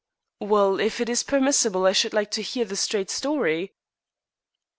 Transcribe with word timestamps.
"Well, 0.39 0.79
if 0.79 0.99
it 0.99 1.09
is 1.09 1.21
permissible, 1.21 1.85
I 1.85 1.91
should 1.91 2.11
like 2.11 2.31
to 2.31 2.41
hear 2.41 2.65
the 2.65 2.75
straight 2.75 3.11
story." 3.11 3.75